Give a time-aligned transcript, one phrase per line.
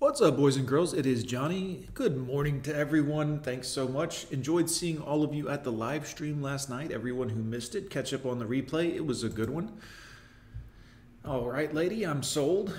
[0.00, 0.94] What's up, boys and girls?
[0.94, 1.88] It is Johnny.
[1.92, 3.40] Good morning to everyone.
[3.40, 4.30] Thanks so much.
[4.30, 6.92] Enjoyed seeing all of you at the live stream last night.
[6.92, 8.94] Everyone who missed it, catch up on the replay.
[8.94, 9.80] It was a good one.
[11.24, 12.78] All right, lady, I'm sold.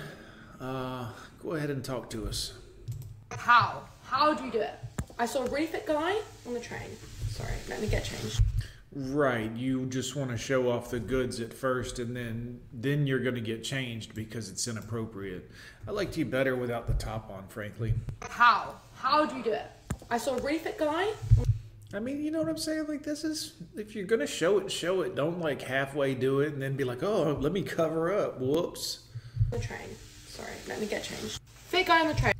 [0.58, 1.10] Uh,
[1.42, 2.54] go ahead and talk to us.
[3.32, 3.82] How?
[4.02, 4.72] How do you do it?
[5.18, 6.16] I saw a really fit guy
[6.46, 6.88] on the train.
[7.28, 8.40] Sorry, let me get changed.
[8.92, 13.20] Right, you just want to show off the goods at first, and then then you're
[13.20, 15.48] going to get changed because it's inappropriate.
[15.86, 17.94] I liked you better without the top on, frankly.
[18.22, 18.74] How?
[18.94, 19.70] How do you do it?
[20.10, 21.12] I saw a really fit guy
[21.92, 22.86] I mean, you know what I'm saying?
[22.86, 25.16] Like, this is if you're gonna show it, show it.
[25.16, 28.40] Don't like halfway do it and then be like, oh, let me cover up.
[28.40, 29.06] Whoops.
[29.50, 29.96] the train.
[30.28, 31.40] Sorry, let me get changed.
[31.68, 32.34] Fit guy on the train.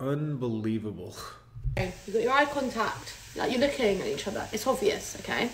[0.00, 1.16] Unbelievable.
[1.76, 3.14] You got your eye contact.
[3.36, 4.46] Like you're looking at each other.
[4.52, 5.50] It's obvious, okay?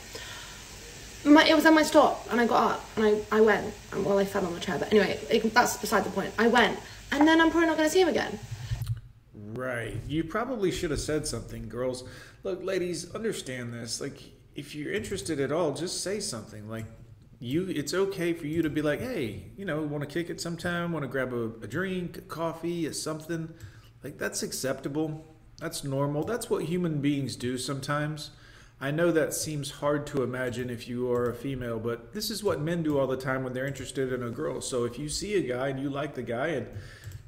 [1.25, 3.75] My, it was at my stop, and I got up, and I, I went.
[3.93, 6.33] And, well, I fell on the chair, but anyway, it, that's beside the point.
[6.39, 6.79] I went,
[7.11, 8.39] and then I'm probably not going to see him again.
[9.35, 9.97] Right.
[10.07, 12.05] You probably should have said something, girls.
[12.45, 14.01] Look, ladies, understand this.
[14.01, 14.23] Like,
[14.55, 16.69] if you're interested at all, just say something.
[16.69, 16.87] Like,
[17.41, 20.41] you, it's okay for you to be like, hey, you know, want to kick it
[20.41, 20.93] sometime?
[20.93, 23.53] Want to grab a, a drink, a coffee, something?
[24.05, 25.25] Like, that's acceptable.
[25.59, 26.25] That's normal.
[26.25, 28.31] That's what human beings do sometimes.
[28.81, 32.45] I know that seems hard to imagine if you are a female, but this is
[32.45, 34.61] what men do all the time when they're interested in a girl.
[34.61, 36.69] So if you see a guy and you like the guy, and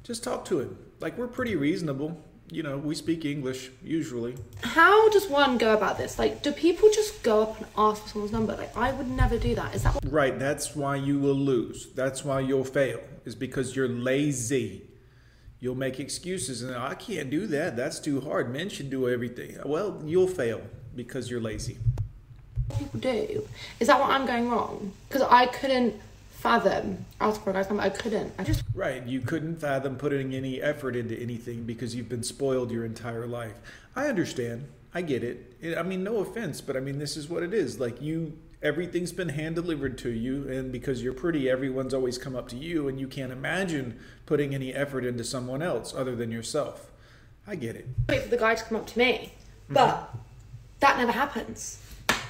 [0.03, 0.77] just talk to him.
[0.99, 2.17] Like we're pretty reasonable.
[2.49, 4.35] You know, we speak English usually.
[4.61, 6.19] How does one go about this?
[6.19, 8.55] Like, do people just go up and ask for someone's number?
[8.57, 9.73] Like, I would never do that.
[9.73, 9.97] Is that?
[10.03, 11.87] Right, that's why you will lose.
[11.93, 12.99] That's why you'll fail.
[13.23, 14.90] Is because you're lazy.
[15.61, 17.75] You'll make excuses and I can't do that.
[17.77, 18.51] That's too hard.
[18.51, 19.57] Men should do everything.
[19.63, 20.61] Well, you'll fail
[20.95, 21.77] because you're lazy.
[22.77, 23.47] people do.
[23.79, 24.91] Is that what I'm going wrong?
[25.07, 25.93] Because I couldn't
[26.31, 27.83] fathom asking for a guy's number.
[27.83, 28.33] I couldn't.
[28.39, 32.71] I just Right, you couldn't fathom putting any effort into anything because you've been spoiled
[32.71, 33.53] your entire life.
[33.95, 34.65] I understand.
[34.95, 35.23] I get.
[35.23, 37.79] It- I mean, no offense, but I mean, this is what it is.
[37.79, 42.35] Like, you, everything's been hand delivered to you, and because you're pretty, everyone's always come
[42.35, 46.31] up to you, and you can't imagine putting any effort into someone else other than
[46.31, 46.91] yourself.
[47.47, 47.87] I get it.
[48.07, 49.33] wait for the guy to come up to me,
[49.63, 49.73] mm-hmm.
[49.73, 50.15] but
[50.79, 51.79] that never happens.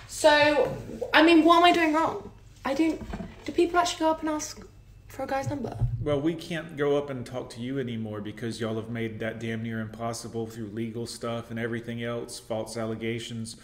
[0.07, 0.77] So,
[1.13, 2.31] I mean, what am I doing wrong?
[2.63, 3.01] I don't.
[3.45, 4.65] Do people actually go up and ask
[5.07, 5.77] for a guy's number?
[6.01, 9.39] Well, we can't go up and talk to you anymore because y'all have made that
[9.39, 13.57] damn near impossible through legal stuff and everything else, false allegations.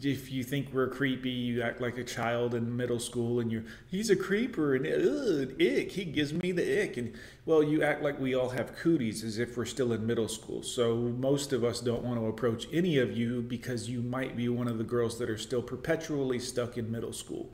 [0.00, 3.64] If you think we're creepy, you act like a child in middle school, and you're
[3.86, 5.92] he's a creeper and ugh, ick.
[5.92, 7.14] He gives me the ick, and
[7.46, 10.62] well, you act like we all have cooties as if we're still in middle school.
[10.62, 14.48] So most of us don't want to approach any of you because you might be
[14.48, 17.50] one of the girls that are still perpetually stuck in middle school.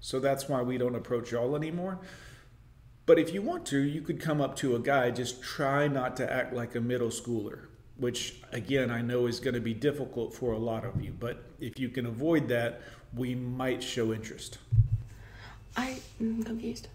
[0.00, 1.98] So that's why we don't approach y'all anymore.
[3.06, 6.16] But if you want to, you could come up to a guy, just try not
[6.18, 7.66] to act like a middle schooler,
[8.02, 11.14] which again, I know is going to be difficult for a lot of you.
[11.18, 12.82] But if you can avoid that,
[13.14, 14.58] we might show interest.
[15.76, 16.88] I, am confused.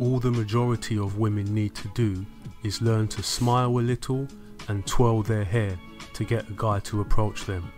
[0.00, 2.26] All the majority of women need to do
[2.64, 4.26] is learn to smile a little
[4.66, 5.78] and twirl their hair
[6.14, 7.72] to get a guy to approach them.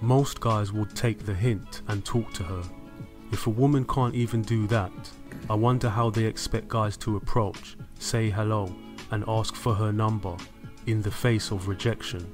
[0.00, 2.62] Most guys will take the hint and talk to her.
[3.30, 4.92] If a woman can't even do that,
[5.48, 8.74] I wonder how they expect guys to approach, say hello,
[9.12, 10.36] and ask for her number
[10.86, 12.26] in the face of rejection.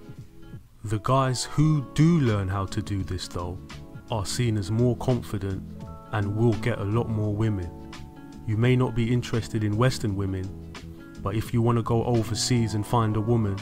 [0.84, 3.58] The guys who do learn how to do this, though,
[4.10, 5.62] are seen as more confident
[6.12, 7.70] and will get a lot more women.
[8.46, 10.72] You may not be interested in Western women,
[11.22, 13.56] but if you want to go overseas and find a woman,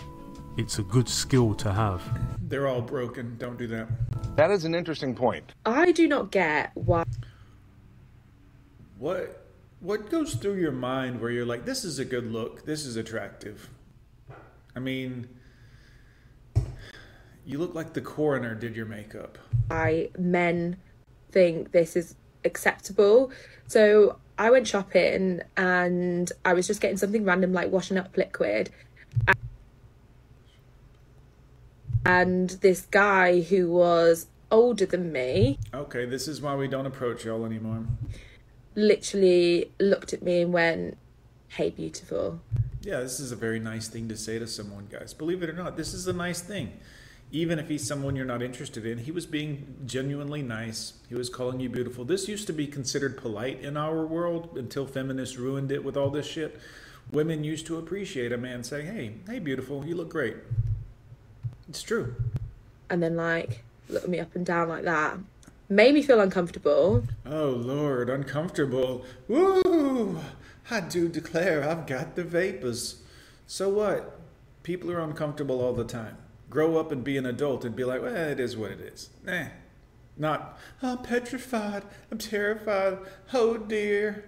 [0.56, 2.02] it's a good skill to have.
[2.48, 3.36] They're all broken.
[3.38, 3.88] Don't do that.
[4.36, 5.54] That is an interesting point.
[5.66, 7.04] I do not get why
[8.98, 9.46] What
[9.80, 12.96] what goes through your mind where you're like, this is a good look, this is
[12.96, 13.70] attractive?
[14.74, 15.28] I mean,
[17.44, 19.38] you look like the coroner did your makeup.
[19.70, 20.76] I men
[21.32, 22.14] think this is
[22.44, 23.30] acceptable.
[23.66, 28.70] So I went shopping and I was just getting something random like washing up liquid.
[32.06, 37.24] And this guy who was older than me Okay, this is why we don't approach
[37.24, 37.84] y'all anymore.
[38.74, 40.96] literally looked at me and went,
[41.48, 42.40] Hey, beautiful.
[42.82, 45.12] Yeah, this is a very nice thing to say to someone, guys.
[45.12, 46.72] Believe it or not, this is a nice thing.
[47.32, 50.94] Even if he's someone you're not interested in, he was being genuinely nice.
[51.08, 52.04] He was calling you beautiful.
[52.04, 56.10] This used to be considered polite in our world until feminists ruined it with all
[56.10, 56.58] this shit.
[57.12, 60.36] Women used to appreciate a man saying, "Hey, hey, beautiful, you look great."
[61.68, 62.14] It's true.
[62.88, 65.18] And then, like, looked me up and down like that.
[65.68, 67.04] Made me feel uncomfortable.
[67.24, 69.04] Oh Lord, uncomfortable.
[69.28, 70.18] Woo!
[70.70, 73.02] I do declare I've got the vapors.
[73.46, 74.18] So what?
[74.62, 76.16] People are uncomfortable all the time.
[76.48, 79.10] Grow up and be an adult and be like, well, it is what it is.
[79.26, 79.48] Eh.
[80.16, 82.98] Not, I'm petrified, I'm terrified,
[83.32, 84.26] oh dear.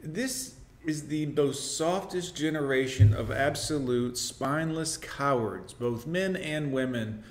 [0.00, 0.54] This
[0.86, 7.22] is the most softest generation of absolute spineless cowards, both men and women.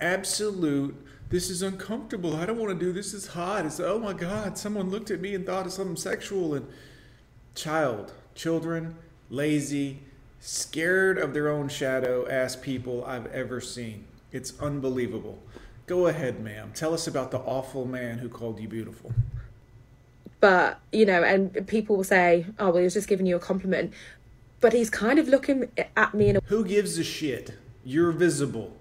[0.00, 0.94] Absolute,
[1.30, 3.66] this is uncomfortable, I don't want to do this, it's hot.
[3.66, 6.54] It's, oh my God, someone looked at me and thought of something sexual.
[6.54, 6.66] And
[7.54, 8.96] child, children,
[9.30, 10.00] lazy,
[10.40, 14.04] scared of their own shadow ass people I've ever seen.
[14.32, 15.38] It's unbelievable.
[15.86, 16.72] Go ahead, ma'am.
[16.74, 19.12] Tell us about the awful man who called you beautiful.
[20.40, 23.40] But, you know, and people will say, oh, well, he was just giving you a
[23.40, 23.92] compliment.
[24.60, 27.54] But he's kind of looking at me in a Who gives a shit?
[27.84, 28.76] You're visible.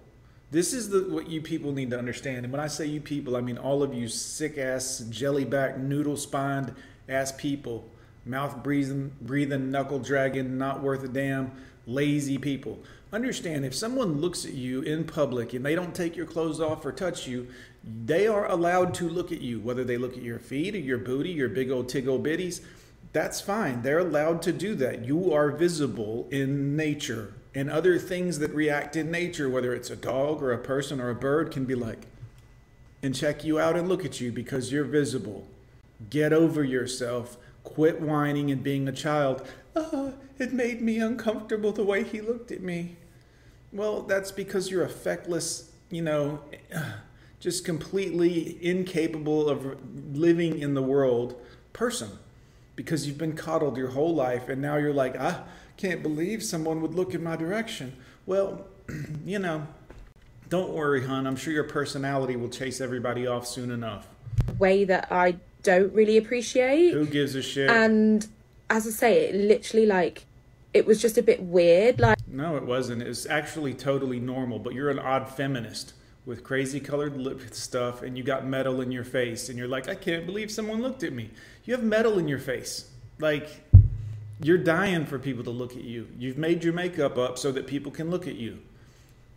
[0.52, 2.46] This is the what you people need to understand.
[2.46, 5.78] And when I say you people, I mean all of you sick ass, jelly back,
[5.78, 6.76] noodle spined
[7.10, 7.90] ass people,
[8.26, 11.52] mouth breathing, breathing, knuckle dragging, not worth a damn,
[11.86, 12.80] lazy people.
[13.12, 16.86] Understand if someone looks at you in public and they don't take your clothes off
[16.86, 17.48] or touch you,
[18.06, 20.98] they are allowed to look at you, whether they look at your feet or your
[20.98, 22.62] booty, your big old tiggle bitties.
[23.12, 23.84] That's fine.
[23.84, 25.06] They're allowed to do that.
[25.06, 27.34] You are visible in nature.
[27.54, 31.12] And other things that react in nature, whether it's a dog or a person or
[31.12, 32.08] a bird, can be like,
[33.04, 35.46] and check you out and look at you because you're visible.
[36.10, 37.38] Get over yourself.
[37.64, 39.48] Quit whining and being a child.
[39.76, 42.98] Oh, it made me uncomfortable the way he looked at me.
[43.72, 46.42] Well, that's because you're a feckless, you know,
[47.40, 49.78] just completely incapable of
[50.16, 51.36] living in the world
[51.74, 52.10] person
[52.76, 55.44] because you've been coddled your whole life and now you're like, I
[55.78, 57.96] can't believe someone would look in my direction.
[58.26, 58.66] Well,
[59.26, 59.68] you know,
[60.50, 61.26] don't worry, hon.
[61.26, 64.08] I'm sure your personality will chase everybody off soon enough.
[64.46, 66.94] The way that I don't really appreciate.
[66.94, 67.70] Who gives a shit?
[67.70, 68.28] And
[68.70, 70.26] as I say, it literally like
[70.74, 72.00] it was just a bit weird.
[72.00, 73.02] Like no, it wasn't.
[73.02, 75.94] It was actually totally normal, but you're an odd feminist
[76.26, 79.90] with crazy colored lip stuff and you got metal in your face and you're like,
[79.90, 81.30] I can't believe someone looked at me.
[81.66, 82.90] You have metal in your face.
[83.20, 83.50] Like
[84.42, 86.08] you're dying for people to look at you.
[86.18, 88.60] You've made your makeup up so that people can look at you.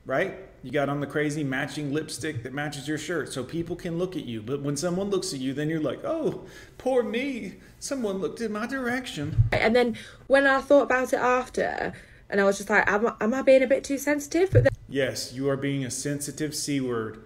[0.05, 0.37] Right?
[0.67, 4.17] You got on the crazy matching lipstick that matches your shirt so people can look
[4.17, 4.43] at you.
[4.43, 6.43] But when someone looks at you, then you're like, oh,
[6.77, 7.59] poor me.
[7.79, 9.45] Someone looked in my direction.
[9.53, 9.97] and then
[10.27, 11.93] when I thought about it after
[12.29, 14.51] and I was just like, am, I- am I being a bit too sensitive?
[14.51, 17.23] But then Yes, you are being a sensitive C word.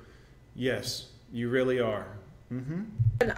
[0.54, 2.18] Yes, you really are.
[2.52, 2.82] mm-hmm.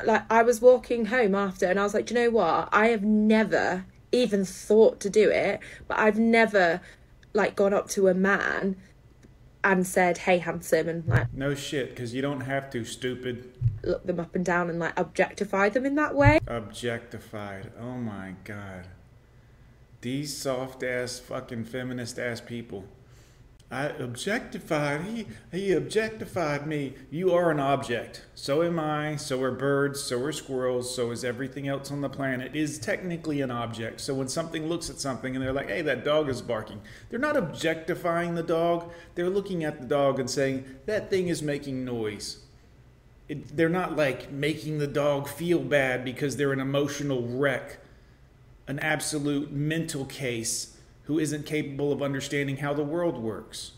[0.05, 2.71] like I was walking home after and I was like, Do you know what?
[2.73, 6.81] I have never even thought to do it, but I've never
[7.35, 8.75] like gone up to a man
[9.65, 13.53] and said, Hey handsome and like No shit, because you don't have to, stupid.
[13.85, 16.39] look them up and down and like objectify them in that way.
[16.47, 17.73] Objectified.
[17.79, 18.89] Oh my god.
[20.01, 22.85] These soft ass fucking feminist ass people.
[23.73, 25.01] I objectified.
[25.07, 26.93] He he objectified me.
[27.11, 28.23] You are an object.
[28.35, 29.17] So am I.
[29.17, 30.03] So are birds.
[30.03, 30.95] So are squirrels.
[30.95, 32.55] So is everything else on the planet.
[32.55, 34.03] Is technically an object.
[34.03, 37.19] So when something looks at something and they're like, "Hey, that dog is barking," they're
[37.19, 38.93] not objectifying the dog.
[39.15, 42.41] They're looking at the dog and saying that thing is making noise.
[43.27, 47.79] It, they're not like making the dog feel bad because they're an emotional wreck,
[48.69, 53.73] an absolute mental case who isn't capable of understanding how the world works.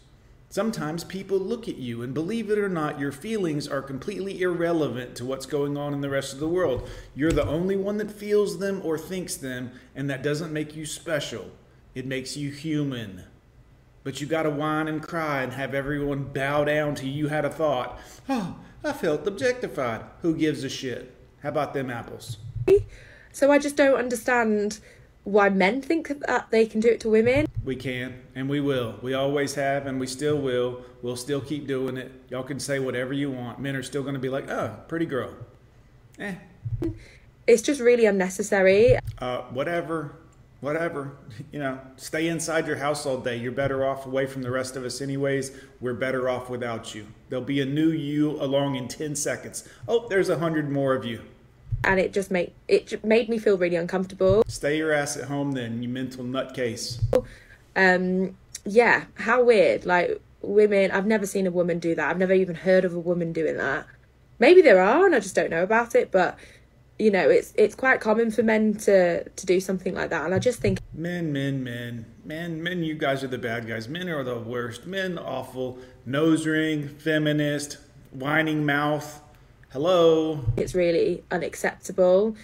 [0.49, 5.17] Sometimes people look at you, and believe it or not, your feelings are completely irrelevant
[5.17, 6.89] to what's going on in the rest of the world.
[7.15, 10.87] You're the only one that feels them or thinks them, and that doesn't make you
[10.87, 11.51] special.
[11.95, 13.25] It makes you human.
[14.05, 17.51] But you gotta whine and cry and have everyone bow down to you had a
[17.51, 17.99] thought.
[18.29, 20.03] Oh, I felt objectified.
[20.23, 21.17] Who gives a shit?
[21.43, 22.37] How about them apples?
[23.33, 24.79] So I just don't understand
[25.25, 27.47] why men think that they can do it to women.
[27.65, 28.99] We can, and we will.
[29.03, 30.83] We always have, and we still will.
[31.03, 32.13] We'll still keep doing it.
[32.29, 33.59] Y'all can say whatever you want.
[33.59, 35.31] Men are still gonna be like, oh, pretty girl.
[36.19, 36.35] Eh,
[37.47, 38.99] It's just really unnecessary.
[39.19, 40.17] uh, whatever,
[40.61, 41.13] whatever.
[41.53, 43.37] You know, stay inside your house all day.
[43.37, 45.53] You're better off away from the rest of us, anyways.
[45.81, 47.07] We're better off without you.
[47.29, 49.69] There'll be a new you along in 10 seconds.
[49.89, 51.23] Oh, there's a hundred more of you.
[51.85, 54.43] And it just made it made me feel really uncomfortable.
[54.49, 57.01] Stay your ass at home then, you mental nutcase.
[57.77, 62.33] um yeah how weird like women i've never seen a woman do that i've never
[62.33, 63.85] even heard of a woman doing that
[64.39, 66.39] maybe there are and i just don't know about it but
[66.99, 70.33] you know it's it's quite common for men to to do something like that and
[70.33, 72.07] i just think Men, men, men.
[72.25, 73.89] Men, men, you guys are the bad guys.
[73.89, 74.87] Men are the worst.
[74.87, 75.79] Men, awful.
[76.07, 77.79] Nose ring, feminist,
[78.13, 79.21] whining mouth.
[79.75, 80.39] Hello.
[80.57, 82.37] it's really unacceptable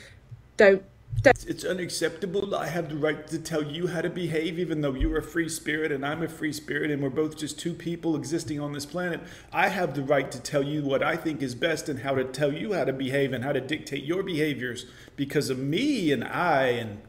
[0.56, 0.82] don't
[1.24, 2.56] It's, it's unacceptable.
[2.56, 5.48] I have the right to tell you how to behave, even though you're a free
[5.48, 8.84] spirit and I'm a free spirit, and we're both just two people existing on this
[8.84, 9.20] planet.
[9.52, 12.24] I have the right to tell you what I think is best and how to
[12.24, 16.24] tell you how to behave and how to dictate your behaviors because of me and
[16.24, 16.64] I.
[16.82, 17.00] And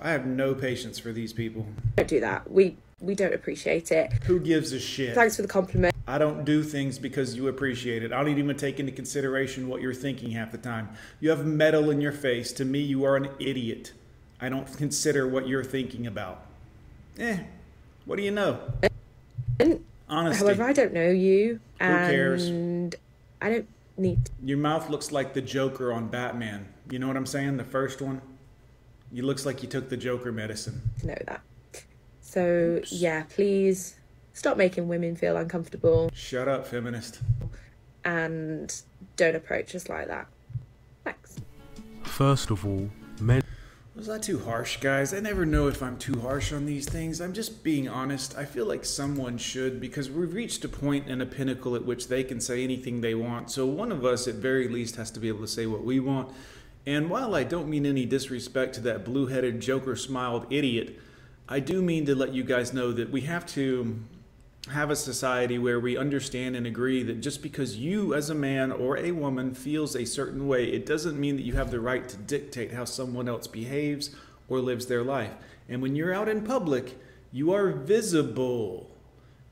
[0.00, 1.66] I have no patience for these people.
[1.96, 2.50] Don't do that.
[2.50, 4.12] We we don't appreciate it.
[4.24, 5.14] Who gives a shit?
[5.14, 5.94] Thanks for the compliment.
[6.06, 8.12] I don't do things because you appreciate it.
[8.12, 10.88] I don't even take into consideration what you're thinking half the time.
[11.20, 12.52] You have metal in your face.
[12.54, 13.92] To me, you are an idiot.
[14.40, 16.44] I don't consider what you're thinking about.
[17.18, 17.38] Eh,
[18.06, 18.58] what do you know?
[20.08, 20.44] Honesty.
[20.44, 22.48] However, I don't know you, and cares?
[23.40, 24.24] I don't need.
[24.24, 24.32] To.
[24.42, 26.66] Your mouth looks like the Joker on Batman.
[26.90, 27.56] You know what I'm saying?
[27.56, 28.20] The first one.
[29.12, 30.80] You looks like you took the Joker medicine.
[31.00, 31.40] to know that.
[32.20, 33.96] So yeah, please
[34.34, 37.20] stop making women feel uncomfortable Shut up, feminist.
[38.04, 38.72] and
[39.16, 40.26] don't approach us like that.
[41.04, 41.36] Thanks.
[42.04, 42.88] First of all,
[43.20, 43.42] men
[43.96, 45.12] Was that too harsh, guys?
[45.12, 47.20] I never know if I'm too harsh on these things.
[47.20, 48.38] I'm just being honest.
[48.38, 52.06] I feel like someone should because we've reached a point and a pinnacle at which
[52.08, 53.50] they can say anything they want.
[53.50, 55.98] So one of us, at very least, has to be able to say what we
[55.98, 56.30] want.
[56.86, 60.98] And while I don't mean any disrespect to that blue headed, joker smiled idiot,
[61.48, 64.00] I do mean to let you guys know that we have to
[64.68, 68.70] have a society where we understand and agree that just because you as a man
[68.70, 72.08] or a woman feels a certain way it doesn't mean that you have the right
[72.08, 74.10] to dictate how someone else behaves
[74.48, 75.32] or lives their life.
[75.68, 76.98] And when you're out in public
[77.32, 78.90] you are visible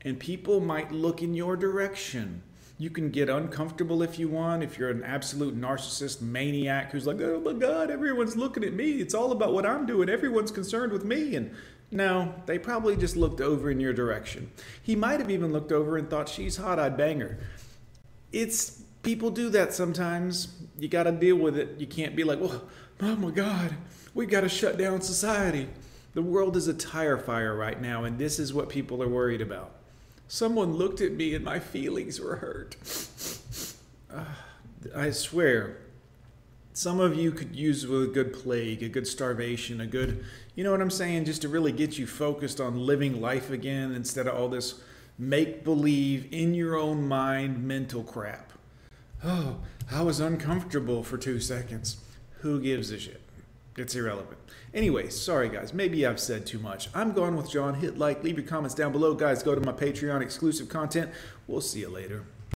[0.01, 2.43] and people might look in your direction
[2.79, 7.21] you can get uncomfortable if you want if you're an absolute narcissist maniac who's like
[7.21, 10.91] oh my god everyone's looking at me it's all about what i'm doing everyone's concerned
[10.91, 11.53] with me and
[11.91, 14.51] no, they probably just looked over in your direction.
[14.81, 17.39] He might have even looked over and thought she's hot, I'd bang her.
[18.31, 20.49] It's people do that sometimes.
[20.77, 21.79] You got to deal with it.
[21.79, 22.63] You can't be like, "Well,
[23.01, 23.75] oh my god,
[24.13, 25.67] we got to shut down society."
[26.13, 29.41] The world is a tire fire right now, and this is what people are worried
[29.41, 29.78] about.
[30.31, 32.75] Someone looked at me and my feelings were hurt.
[34.13, 34.45] Ah,
[34.95, 35.77] I swear,
[36.71, 40.69] some of you could use a good plague, a good starvation, a good, you know
[40.69, 44.35] what I'm saying, just to really get you focused on living life again instead of
[44.35, 44.79] all this
[45.17, 48.53] make believe in your own mind mental crap.
[49.21, 49.57] Oh,
[49.91, 51.97] I was uncomfortable for two seconds.
[52.41, 53.21] Who gives a shit?
[53.79, 54.37] It's irrelevant.
[54.73, 56.89] Anyway, sorry guys, maybe I've said too much.
[56.93, 57.75] I'm gone with John.
[57.75, 59.13] Hit like, leave your comments down below.
[59.13, 61.11] Guys, go to my Patreon exclusive content.
[61.47, 62.23] We'll see you later.